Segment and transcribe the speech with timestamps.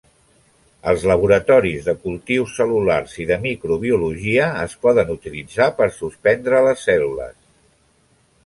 [0.91, 7.39] Als laboratoris de cultius cel·lulars i de microbiologia es poden utilitzar per suspendre les cèl·lules.